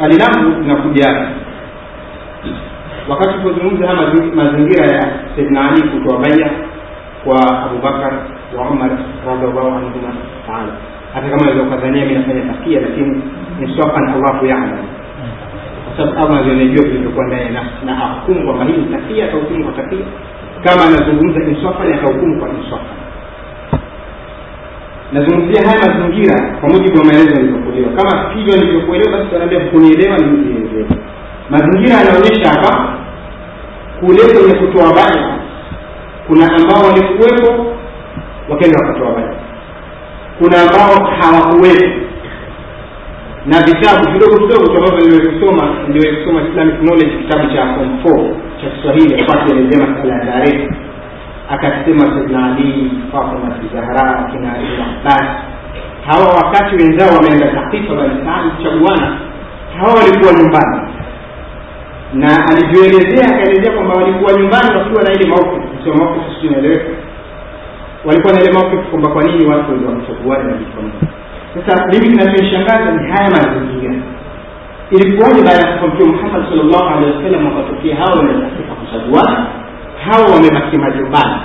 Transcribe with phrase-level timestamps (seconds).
[0.00, 1.28] swali langu linakuja.
[3.08, 6.50] Wakati tulipozungumza haya mazingira ya saidna ali kutoa baia
[7.24, 8.12] kwa abubakar
[8.58, 8.90] wa umar
[9.26, 10.12] radiallahu anhuma
[10.46, 10.72] taala
[11.14, 13.22] hata kama naweza ukadhania mi nafanya takia lakini
[13.62, 14.78] insafan allahu yalam
[15.96, 19.24] kwa sababu allah ndio anajua vilivyokuwa ndani ya nafsi na ahukumu kwamba hii ni takia
[19.24, 20.04] atahukumu kwa takia
[20.64, 22.96] kama anazungumza insafan atahukumu kwa insafan
[25.12, 30.86] nazungumzia haya mazingira kwa mujibu wa maelezo yalivyokuelewa kama hivyo nilivyokuelewa basi anaambia kunielewa nielewe
[31.50, 32.94] mazingira yanaonyesha hapa
[34.00, 35.38] kule kwenye kutoa baya
[36.26, 37.66] kuna ambao walikuwepo
[38.48, 39.34] wakaenda wakatoa baya
[40.38, 41.86] kuna ambao hawakuwepo.
[43.46, 49.20] Na vitabu vidogo vidogo ambavyo niliwekisoma niliwekisoma islamic knowledge kitabu cha form 4 cha kiswahili
[49.20, 50.68] ambacho elezea masala ya tarehe
[51.50, 55.26] akasema saidna ali fatima zahra akina ibn abbas.
[56.06, 59.18] Hawa wakati wenzao wameenda takifa balisani kuchaguana
[59.78, 60.80] hawa walikuwa nyumbani.
[62.14, 66.90] Na alivyoelezea akaelezea kwamba walikuwa nyumbani wakiwa na ile mauqif sio mauqif sijui inaeleweka
[68.04, 70.70] walikuwa na ile mauqif kwamba kwa nini watu ndio wakuchaguana na vitu
[71.66, 73.94] sasa mimi kinachonishangaza ni haya mazingira.
[74.90, 79.46] Ilikuwaje baada ya kufa mtume muhammad salllahu alehi wasallam wakatokea hawa wanatakifa kuchaguana
[80.10, 81.40] hawa wamebaki majumbani.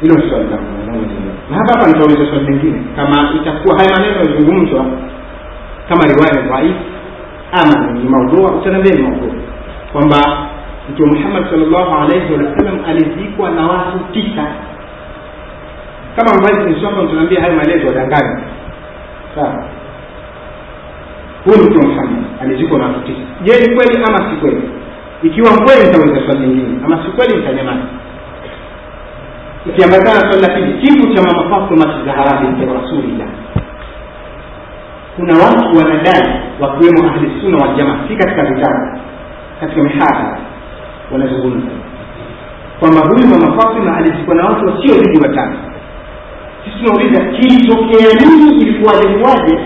[0.00, 0.14] Hilo
[1.50, 2.82] na hapa hapa nitauliza swali lingine.
[2.96, 4.86] Kama itakuwa haya maneno yazungumzwa
[5.88, 6.76] kama riwaya dhaif
[7.52, 9.34] ama ni maudhua utaniambia ni maudhua
[9.92, 10.46] kwamba
[10.90, 14.46] mtume muhammad salllahu alaihi wasallam alizikwa na watu tisa.
[16.16, 18.42] Kama ambavyo nisoma tunaambia hayo maelezo wadangani
[19.34, 19.64] sawa.
[21.44, 23.20] Huyu mtume muhammad alizikwa na watu tisa.
[23.42, 24.70] Je ni kweli ama si kweli
[25.22, 27.82] ikiwa kweli nitauliza swali lingine ama si kweli nitanyamaza?
[29.66, 33.26] Ikiambatana na swali la pili kifo cha mama fatima zahara binti rasulillah
[35.16, 38.98] kuna watu wanadai wakiwemo ahli sunna wal jamaa si katika vitabu
[39.60, 40.38] katika mihadhara
[41.12, 41.66] wanazungumza
[42.80, 45.56] kwamba huyu mama fatima alizikwa na watu wasiozidi watano
[46.64, 49.58] sisi tunauliza kilitokea nini ilikuwaje kuwaje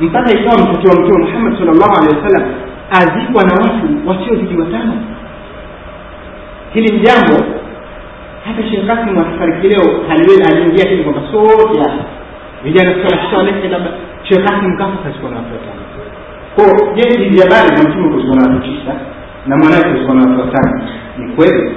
[0.00, 2.50] mpaka ikawa mtoto wa mtume muhammad salllahu alehi wasallam
[2.90, 4.92] azikwa na watu wasiozidi watano
[6.74, 7.44] hili ni jambo
[8.46, 11.90] hata Sheikh Kasim akifariki leo haliwezi aliingia hivi kwamba sote
[12.64, 13.22] vijana sala
[13.68, 13.90] labda
[14.22, 15.80] Sheikh Kasim kazikwa na watu watano.
[16.56, 16.62] Ko
[16.96, 17.76] je hizi habari
[18.12, 18.92] kuzikwa na watu tisa?
[19.46, 20.82] Na mwanae kuchukua na watu watano
[21.18, 21.76] ni kweli?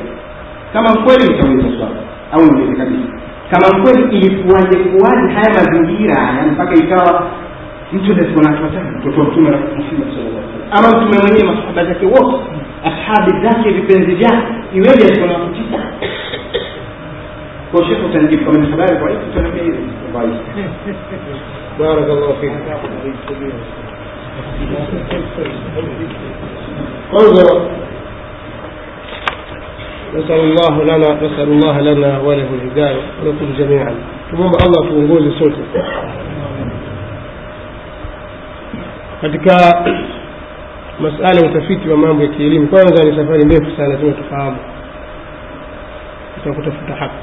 [0.73, 1.95] Kama kweli nitauliza swali
[2.31, 3.13] au niulize kabisa.
[3.51, 7.31] Kama kweli ilikuwaje kuwaje haya mazingira haya mpaka ikawa
[7.93, 8.97] mtu anazikwa na watu watano?
[8.99, 12.37] Mtoto wa mtume Muhammad sallallahu alaihi ama mtume mwenyewe masahaba zake wote
[12.83, 15.83] ashabi zake vipenzi vyake iweje alikuwa na tisa
[17.71, 17.85] kwa
[18.45, 18.95] kama habari
[19.51, 20.39] hiyo hivi الله
[27.11, 27.61] kwanza
[30.13, 33.95] نسأل الله لنا نسأل الله لنا وله الهداية ولكم جميعا
[34.29, 35.61] tumwomba allah tuongoze sote
[39.21, 39.53] katika
[40.99, 42.67] masala ya utafiti wa mambo ya kielimu.
[42.67, 44.57] Kwanza ni safari ndefu sana lazima tufahamu.
[46.35, 47.13] Katika kutafuta haki.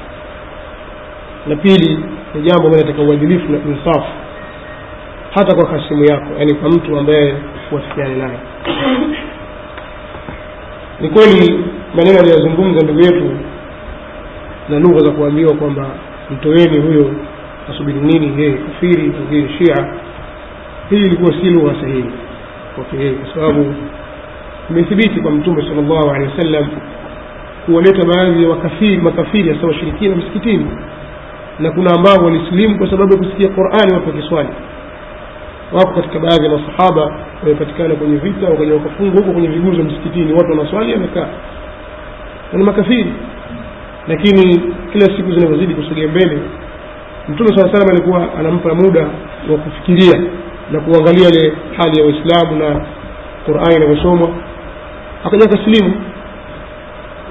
[1.47, 1.99] Na pili
[2.35, 4.11] ni jambo ambalo nataka uadilifu na insafu.
[5.35, 7.35] Hata kwa kasimu yako yaani kwa mtu ambaye
[7.69, 8.37] huwafikiani naye.
[11.01, 11.65] Ni kweli
[11.95, 13.31] maneno aliyozungumza ndugu yetu
[14.69, 15.85] na lugha za kuambiwa kwamba
[16.31, 17.11] mtoweni huyo
[17.69, 19.93] asubiri nini yeye kafiri yeye shia.
[20.89, 22.05] Hii ilikuwa si lugha sahihi
[22.99, 23.73] yeye kwa sababu
[24.69, 26.67] imethibiti kwa mtume sal llahu alehi wasallam
[27.65, 30.67] kuwaleta baadhi ya wakafiri makafiri hasa washirikina msikitini.
[31.59, 34.49] Na kuna ambao walisilimu kwa sababu ya kusikia qurani watu wakiswali
[35.71, 40.33] wako katika baadhi ya masahaba wamepatikana kwenye vita wakaja wakafungwa huko kwenye viguzo msikitini.
[40.33, 41.27] Watu wanaswali wamekaa.
[42.51, 43.13] Na ni makafiri.
[44.07, 46.39] Lakini kila siku zinavyozidi kusogea mbele
[47.29, 49.01] mtume saa salam alikuwa anampa muda
[49.51, 50.21] wa kufikiria
[50.71, 52.85] na kuangalia ile hali ya waislamu na
[53.45, 54.29] qurani inavyosomwa
[55.25, 55.95] akaja akasilimu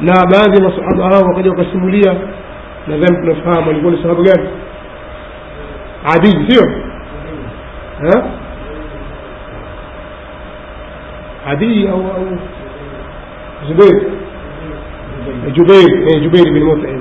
[0.00, 2.14] na baadhi ya masahaba hao wakaja wakasimulia
[2.86, 4.48] nadhani tunafahamu alikuwa ni sababu gani
[6.14, 6.70] adii sio
[11.46, 12.26] adii au au
[13.68, 14.02] zubair
[15.52, 17.00] jubair eh, jubair bin mutim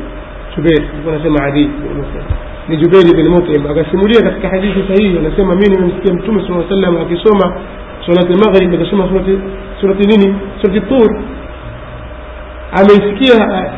[0.55, 2.21] jubair alikuwa anasema adii bin mutim
[2.69, 7.53] ni jubeiri bin mutim akasimulia katika hadithi sahihi anasema mi nimemsikia mtume saa salam akisoma
[8.05, 9.39] surati maghrib surati
[9.81, 10.35] surati nini?
[10.61, 11.15] Surati tur.
[12.71, 13.35] Ameisikia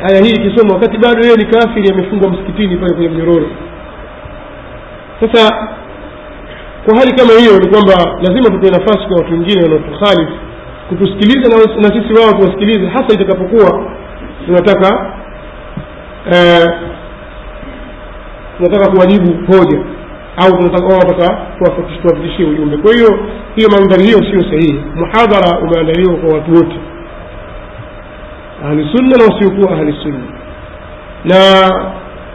[0.09, 3.47] aya hii ikisoma wakati bado yeye ni kafiri amefungwa msikitini pale kwenye mnyororo.
[5.19, 5.67] Sasa
[6.85, 10.33] kwa hali kama hiyo ni kwamba lazima tutoe nafasi kwa watu wengine wanaotukhalifu
[10.89, 13.85] kutusikiliza na, na sisi wao tuwasikilize hasa itakapokuwa
[14.45, 15.11] tunataka
[16.33, 16.69] eh,
[18.61, 19.79] tunataka kuwajibu hoja
[20.37, 21.37] au tunataka
[22.01, 22.77] tuwafikishie ujumbe.
[22.77, 23.19] Kwa hiyo
[23.55, 24.81] hiyo mandhari hiyo sio sahihi.
[24.95, 26.75] Muhadhara umeandaliwa kwa watu wote.
[28.65, 30.25] Ahlisunna na wasiokuwa ahlisunna
[31.25, 31.35] na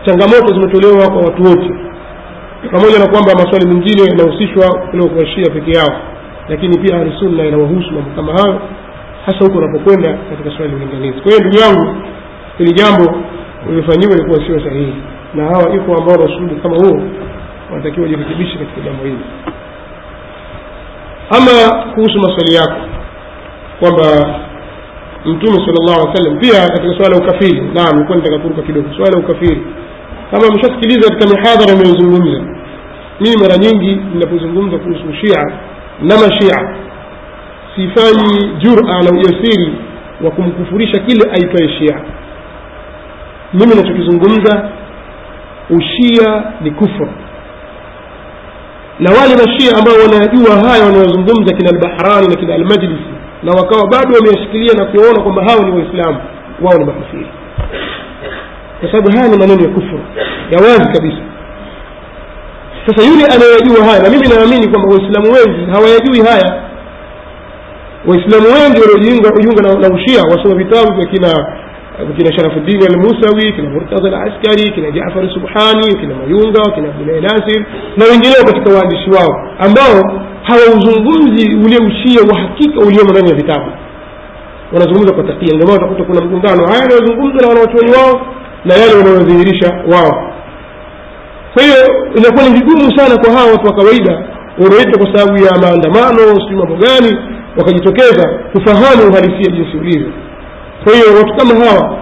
[0.06, 1.70] changamoto zimetolewa kwa watu wote.
[2.70, 6.00] Pamoja na kwamba maswali mengine yanahusishwa kutoka shia peke yao.
[6.48, 8.60] Lakini pia ahlisunna inawahusu mambo kama hayo
[9.26, 11.96] hasa huko unapokwenda katika swali linganizi kwa hiyo ndugu yangu
[12.58, 13.14] hili jambo
[13.68, 14.94] ulifanyiwa ilikuwa sio sahihi
[15.36, 17.02] na hawa iko ambao na kama huo
[17.70, 19.24] wanatakiwa wajirekebishe katika jambo hili.
[21.30, 22.80] Ama kuhusu maswali yako
[23.80, 24.34] kwamba
[25.24, 29.18] mtume sal llahu alih wasallam pia katika swala ya ukafiri naam nilikuwa nitakakuruka kidogo swala
[29.18, 29.62] ya ukafiri.
[30.30, 32.40] Kama mshasikiliza katika mihadhara inayozungumza
[33.20, 35.42] mimi mara nyingi ninapozungumza kuhusu shia
[36.02, 36.76] na mashia
[37.76, 39.72] sifanyi jura na ujasiri
[40.24, 42.00] wa kumkufurisha kile aitwaye shia.
[43.54, 44.68] Mimi nachokizungumza
[45.70, 47.08] ushia ni kufru
[49.00, 53.10] na wale mashia ambao wanajua haya wanayozungumza kina albahrani na kina almajlisi
[53.42, 56.18] na wakawa bado wameyashikilia na kuona kwamba hao ni waislamu
[56.62, 57.26] wao ni makafiri
[58.80, 60.02] kwa sababu haya ni maneno ya kufuru
[60.50, 61.22] ya wazi kabisa.
[62.86, 66.62] Sasa yule anayejua haya na mimi naamini kwamba waislamu wengi hawayajui haya.
[68.06, 71.28] Waislamu wengi waliojiunga na, na ushia wasoma vitabu vya kina
[72.16, 77.64] kina sharafuddin almusawi kina murtadha alaskari kina jafari subhani kina mayunga kina abdulahi nasir
[77.96, 83.70] na wengineo katika waandishi wao ambao hawauzungumzi ule ushia wa hakika uliomo ndani ya vitabu.
[84.72, 86.66] Wanazungumza kwa takia ndio maana utakuta kuna mgongano.
[86.66, 88.26] Haya yanayozungumzwa na wanawachuoni wao
[88.64, 90.32] na yale wanayodhihirisha wao.
[91.54, 91.76] Kwa hiyo
[92.16, 94.12] inakuwa ni vigumu sana kwa hawa watu wa kawaida
[94.62, 97.18] wanaoitwa kwa sababu ya maandamano sijui mambo gani
[97.58, 100.08] wakajitokeza kufahamu uhalisia jinsi ulivyo
[100.86, 101.98] kwa hiyo watu kama hawa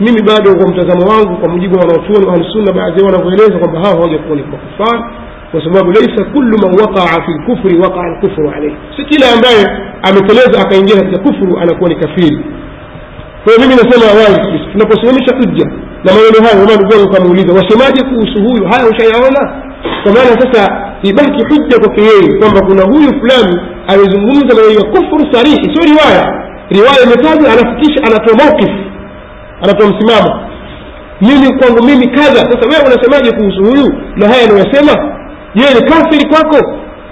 [0.00, 3.80] mimi bado kwa mtazamo wangu kwa mujibu wa wanaochuoni wa ahlusunna baadhi yao wanavyoeleza kwamba
[3.80, 4.98] hawa hawajakuwa ni makufar
[5.50, 9.62] kwa sababu laisa kullu man waqaa fi lkufri waqaa lkufru alaihi si kila ambaye
[10.08, 12.38] ameteleza akaingia katika kufru anakuwa ni kafiri.
[13.44, 15.66] Kwa hiyo mimi nasema wazi kabisa tunaposimamisha hujja
[16.04, 18.64] na maneno hayo yangu kamuuliza wasemaje kuhusu huyu?
[18.70, 19.42] Haya ushayaona?
[20.02, 20.62] Kwa maana sasa
[21.02, 23.54] ibaki hujja kwake yeye kwamba kuna huyu fulani
[23.92, 28.70] amezungumza maneno ya kufru sarihi sio riwaya riwaya imetajwa anafikisha anatoa mawkif
[29.62, 30.40] anatoa msimamo.
[31.20, 32.40] Mimi kwangu mimi kadha.
[32.50, 34.00] Sasa wewe unasemaje kuhusu huyu?
[34.16, 35.14] Na haya anayosema
[35.54, 36.58] je ni kafiri kwako.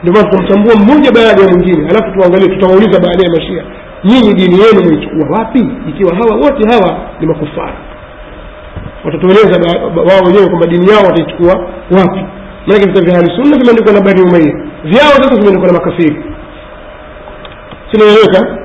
[0.02, 1.88] Ndio maana tutamtambua mmoja baada ya mwingine.
[1.90, 3.64] Alafu tuangalie tutawauliza baadaye mashia
[4.04, 5.68] nyinyi dini yenu mwichukua wapi?
[5.88, 7.72] Ikiwa hawa wote hawa ni makufari.
[9.04, 9.60] Watatueleza
[10.08, 11.54] wao wenyewe kwamba dini yao wataichukua
[11.98, 12.20] wapi.
[12.66, 14.54] Maanake vita vya halisunna vimeandikwa na bani umaia
[14.84, 16.24] vyao sasa vimeandikwa na makafiri.
[17.92, 18.58] Sinaeleweka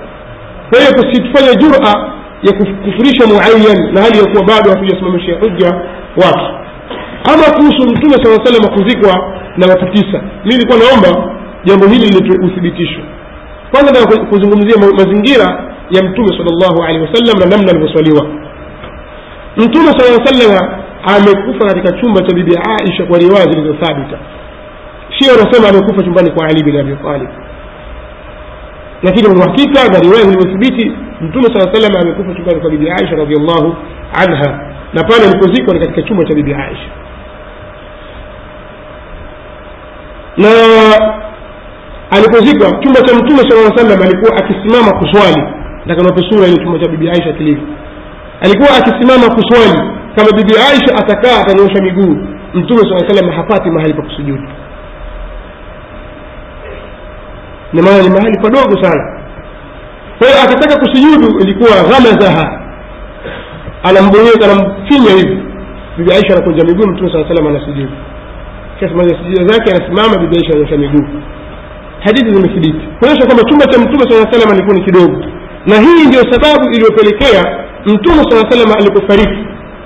[0.69, 1.77] kwa hiyo tusifanye jura
[2.43, 5.67] ya kufurisha muayan na hali ya kuwa bado hatujasimamishia hujja
[6.23, 6.53] watu
[7.33, 10.21] ama kuhusu mtume saa salama kuzikwa na watu tisa.
[10.45, 11.31] Mi nilikuwa naomba
[11.65, 12.99] jambo hili uthibitisho
[13.71, 15.45] kwanza nataka kuzungumzia mazingira
[15.89, 18.27] ya mtume sal llahu alehi wasallam na namna alivyoswaliwa.
[19.57, 20.77] Mtume saa salama
[21.15, 24.17] amekufa katika chumba cha bibi aisha kwa riwaya zilizothabita.
[25.09, 26.95] Shia wanasema amekufa chumbani kwa ali bin abi
[29.03, 30.91] lakini uhakika na riwaya zilizothibiti
[31.21, 33.75] mtume saa salam amekufa chumbani kwa bibi aisha radiallahu
[34.13, 34.59] anha
[34.93, 36.89] na pale alipozikwa ni katika chumba cha bibi aisha.
[40.37, 40.49] Na
[42.11, 45.43] alipozikwa chumba cha mtume saa salam alikuwa akisimama kuswali
[45.87, 47.63] takanape sura ile chumba cha bibi aisha kilivyo
[48.41, 49.79] alikuwa akisimama kuswali
[50.15, 52.17] kama bibi aisha atakaa atanyosha miguu
[52.53, 54.43] mtume saa salam hapati mahali pa kusujudu
[57.73, 59.03] ni maana ni mahali padogo sana.
[60.19, 62.61] Kwa hiyo kusujudu ilikuwa ghamazaha
[63.83, 65.43] anambonyeza anamfinya hivi.
[65.97, 67.91] Bibi aisha anakunja miguu mtume saa salam anasujudu.
[68.79, 71.07] Kishamaliza sijida zake anasimama bibi aisha ananyosha miguu.
[72.05, 72.85] Hadithi zimethibiti.
[72.99, 75.17] Kuonyesha kwamba chumba cha mtume saa salam alikuwa ni kidogo.
[75.65, 77.43] Na hii ndio sababu iliyopelekea
[77.85, 79.39] mtume saa salam alipofariki.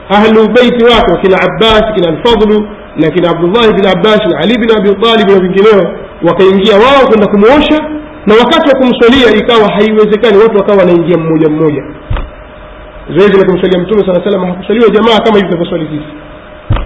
[0.10, 4.72] Ahlu beiti wake wakina abbas kina alfadlu na kina abdullahi bin abbas na ali bin
[4.78, 5.84] abi talib na vingineo
[6.28, 7.78] wakaingia wao kwenda kumwosha
[8.28, 11.84] na wakati wa kumswalia ikawa haiwezekani watu wakawa wanaingia mmoja mmoja.
[13.16, 16.12] Zoezi la kumswalia mtume saa salam hakuswaliwa jamaa kama hivi tunavyoswali sisi.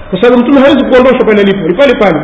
[0.10, 2.20] Kwa sababu mtume hawezi kuondoshwa pale alipo ni pale pale.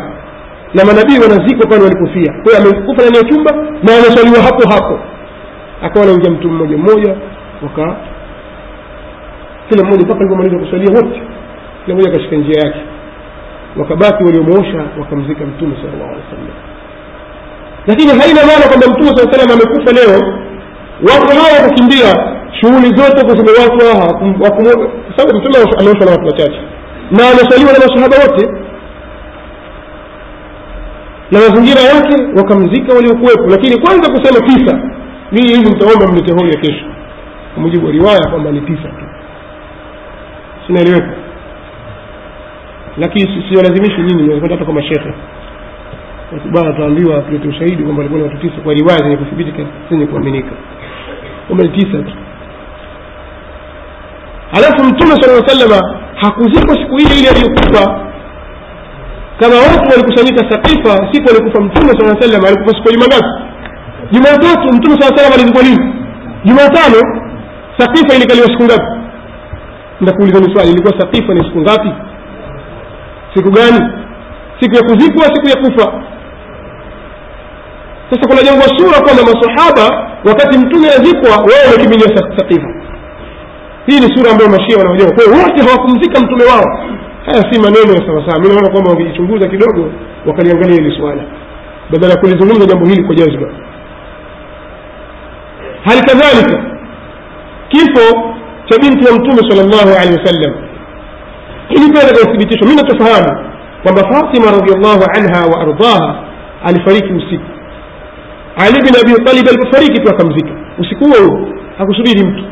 [0.73, 2.31] Na manabii wanazikwa pale walipofia.
[2.43, 3.51] Kwa hiyo amekufa ndani ya chumba
[3.83, 4.99] na ameswaliwa hapo hapo.
[5.81, 7.15] Akawa anaingia mtu mmoja mmoja
[7.63, 7.95] waka
[9.69, 11.21] kila mmoja mpaka alivyomaliza kuswalia wote
[11.85, 12.79] kila mmoja akashika njia yake.
[13.77, 16.70] Wakabaki waliomwosha wakamzika mtume sala llahu alih wa sallam
[17.87, 20.33] lakini haina maana kwamba mtume saa salam amekufa leo.
[21.09, 22.09] Watu hawa kukimbia
[22.59, 23.61] shughuli zote huko
[24.43, 24.59] watu
[25.15, 26.59] sababu mtume ameoshwa na watu wachache.
[27.11, 28.47] Na amesaliwa na masahaba wote.
[31.31, 33.43] Na mazingira yake wakamzika waliokuwepo.
[33.49, 34.79] Lakini kwanza kusema tisa.
[35.31, 36.85] Mii hivi mtaomba mlete hoja kesho.
[37.53, 39.05] Kwa mujibu wa riwaya kwamba ni tisa tu.
[40.67, 41.11] Sinaeleweka.
[42.97, 45.13] Lakini si- siwalazimishi nyinyi hata kwa mashekhe
[46.53, 50.51] bana tuambiwa tulete ushahidi kwamba walikuwa ni watu tisa kwa riwaya zenye kuthibiti zenye kuaminika.
[51.47, 52.13] Kwamba ni tisa tu.
[54.57, 57.99] Alafu mtume sala salama hakuzikwa siku ile ile aliyokufa.
[59.39, 63.29] Kama watu walikusanyika sakifa siku alikufa mtume saa salam alikufa siku ya jumangapi
[64.11, 65.93] jumatatu mtume saa salam alizikwa lini?
[66.45, 67.01] Jumatano.
[67.77, 68.91] Sakifa ilikaliwa siku ngapi?
[70.01, 71.91] Ndakuulizani swali ilikuwa sakifa ni siku ngapi?
[73.33, 73.81] Siku gani?
[74.59, 76.03] Siku ya kuzikwa siku ya kufa
[78.11, 82.67] sasa kuna jambo sura kwamba masahaba wakati mtume azikwa wao wamekimbilia Sa- sakifa
[83.85, 86.79] hii ni sura ambayo mashia wanaojua kwa wote hawakumzika mtume wao.
[87.25, 88.39] Haya si maneno ya sawasawa.
[88.39, 89.91] Mi naona kwamba wangejichunguza kidogo
[90.25, 91.23] wakaliangalia hili swala.
[91.91, 93.47] Badala ya kulizungumza jambo hili kwa jazba.
[95.85, 96.63] Hali kadhalika
[97.69, 98.33] kifo
[98.69, 100.53] cha binti ya mtume sal llahu alehi wasallam.
[101.69, 103.49] Ili pia katika mi natofahamu
[103.83, 106.15] kwamba fatima radiallahu anha wa ardaha
[106.65, 107.43] alifariki usiku
[108.57, 110.49] ali bin abi talib alipofariki tu akamzika.
[110.79, 112.43] Usiku huo huo hakusubiri mtu.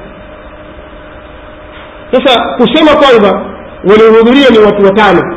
[2.12, 3.46] Sasa kusema kwamba
[3.89, 5.36] waliohudhuria ni watu watano.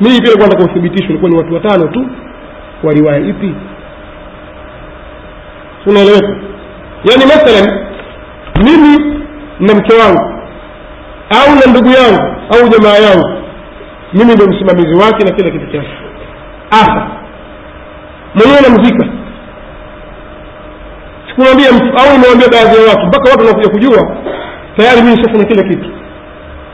[0.00, 2.06] Mimi pia kwenda kwa uthibitisho ni watu watano tu.
[2.82, 3.54] Kwa riwaya ipi?
[5.86, 6.36] Unaeleweka?
[7.04, 7.86] Yaani mathalan
[8.64, 9.16] mimi
[9.60, 10.32] na mke wangu
[11.30, 13.42] au na ndugu yangu au jamaa yangu
[14.14, 15.88] mimi ndio msimamizi wake na kila kitu chake.
[16.70, 17.10] Afa
[18.34, 19.06] mwenyewe namzika
[21.36, 24.16] sikumwambia mtu au nimewambia baadhi ya watu mpaka watu wanakuja kujua
[24.76, 25.90] tayari mimi shafanya kila kitu.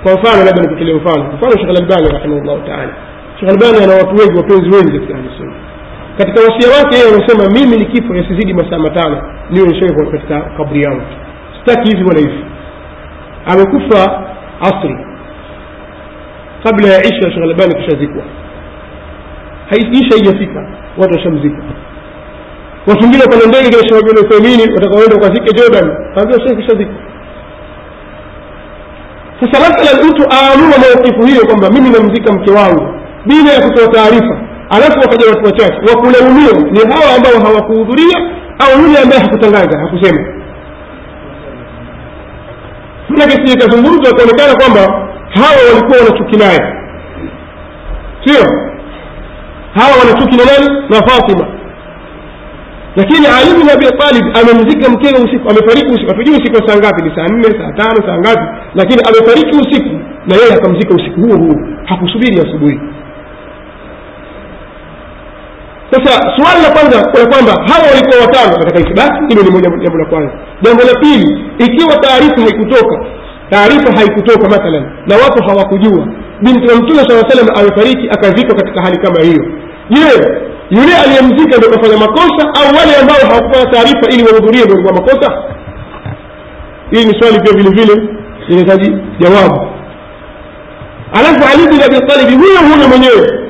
[0.02, 1.25] Kwa mfano labda nikutolee mfano.
[1.35, 2.92] Mfano shekh albani rahimahullahu taala.
[3.40, 5.52] Shekh albani ana watu wengi wapenzi wengi katika ahlusunna
[6.19, 11.02] katika wasia wake yeye anasema mimi nikifa yasizidi masaa matano niwe nishawekwa katika kabri yangu.
[11.59, 12.45] Sitaki hivi wala hivi.
[13.47, 14.23] Amekufa
[14.61, 14.97] asri.
[16.64, 18.23] Kabla ya isha shekh albani kishazikwa.
[19.92, 20.61] Isha haijafika
[20.99, 21.62] watu washamzika
[22.87, 25.87] watu wengine ndege kina watakaoenda wakazike jordan.
[26.15, 26.95] Kaambia shekh kishazikwa
[29.41, 32.95] sasa mathalan mtu aamua maukifu hiyo kwamba mimi namzika mke wangu
[33.27, 34.41] bila ya kutoa taarifa.
[34.71, 36.53] Alafu wakaja watu wachache wakulaumiwa.
[36.71, 38.19] Ni hawa ambao hawakuhudhuria
[38.59, 40.27] au yule ambaye hakutangaza hakusema.
[43.09, 44.81] Manake sije ikazungumzwa wakaonekana kwamba
[45.35, 46.61] hawa walikuwa wanachuki naye.
[48.25, 48.45] Sio?
[49.75, 50.87] Hawa wanachuki na nani?
[50.91, 51.47] Na fatima
[52.96, 56.08] lakini ali bin abi talib amemzika mkewe usiku amefariki usiku.
[56.11, 58.46] Hatujui usiku saa ngapi ni saa nne saa tano saa ngapi.
[58.75, 59.92] Lakini amefariki usiku
[60.28, 61.56] na yeye akamzika usiku huo huo.
[61.84, 62.80] Hakusubiri asubuhi.
[65.92, 69.99] Sasa suali la kwanza kuna kwamba hawa walikuwa watano katika ithibati hilo ni moja jambo
[69.99, 70.32] la kwanza.
[70.62, 72.96] Jambo la pili ikiwa taarifa haikutoka
[73.50, 76.06] taarifa haikutoka mathalan na watu hawakujua
[76.42, 79.44] binti wa mtume saa salam amefariki akazikwa katika hali kama hiyo.
[79.90, 80.04] Je
[80.76, 85.29] yule aliyemzika ndio kafanya makosa au wale ambao hawakupewa taarifa ili wahudhurie ndio walikuwa makosa?
[86.91, 88.09] Hili ni swali pia vile vile
[88.49, 89.61] linahitaji jawabu.
[91.19, 93.49] Alafu ali bin abi talib huyo huyo mwenyewe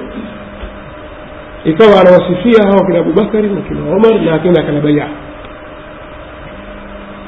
[1.65, 5.09] ikawa anawasifia hawa kina abubakari na kina omar na akina bayaa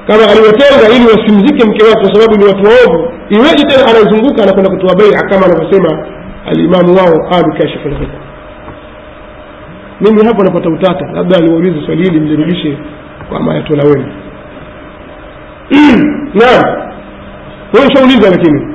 [0.07, 4.71] kama aliwatenga ili wasimzike mke wake kwa sababu ni watu waovu iweje tena anazunguka anakwenda
[4.71, 6.07] kutoa beia kama anavyosema
[6.47, 8.19] alimamu wao alu kashifu lghita
[10.11, 11.07] mimi hapo napata utata.
[11.13, 12.79] Labda aliwauliza swali hili mlirudishe
[13.29, 14.07] kwa mayatola wenu
[16.41, 16.91] naam.
[17.75, 18.74] Wewe ushauliza lakini